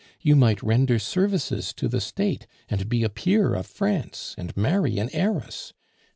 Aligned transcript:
You 0.19 0.35
might 0.35 0.63
render 0.63 0.97
services 0.97 1.73
to 1.73 1.87
the 1.87 2.01
State, 2.01 2.47
and 2.69 2.89
be 2.89 3.03
a 3.03 3.09
peer 3.09 3.53
of 3.53 3.67
France, 3.67 4.33
and 4.35 4.57
marry 4.57 4.97
an 4.97 5.11
heiress. 5.13 5.73